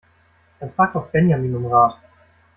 Dann 0.59 0.73
fragt 0.73 0.95
doch 0.95 1.11
Benjamin 1.11 1.55
um 1.57 1.67
Rat! 1.67 1.99